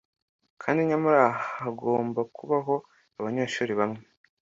kandi 0.61 0.79
nyamara 0.89 1.23
hagomba 1.61 2.21
kubaho 2.35 2.75
abanyeshuri 3.19 3.71
bamwe 3.79 4.01